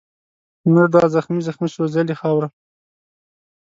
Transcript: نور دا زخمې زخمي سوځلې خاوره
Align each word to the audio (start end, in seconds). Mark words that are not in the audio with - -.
نور 0.73 0.87
دا 0.95 1.03
زخمې 1.15 1.41
زخمي 1.47 1.69
سوځلې 1.75 2.15
خاوره 2.21 2.47